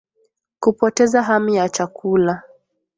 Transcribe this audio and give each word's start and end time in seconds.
Kupoteza 0.59 1.23
hamu 1.23 1.49
ya 1.49 1.69
chakula 1.69 2.43